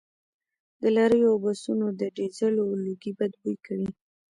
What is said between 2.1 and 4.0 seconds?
ډیزلو لوګي بد بوی کوي